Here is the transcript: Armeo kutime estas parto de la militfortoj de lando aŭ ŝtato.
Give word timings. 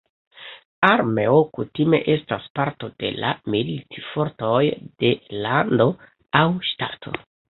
Armeo 0.85 1.35
kutime 1.57 1.97
estas 2.13 2.47
parto 2.59 2.89
de 3.03 3.11
la 3.25 3.29
militfortoj 3.55 4.63
de 5.05 5.13
lando 5.47 5.87
aŭ 6.43 6.45
ŝtato. 6.73 7.17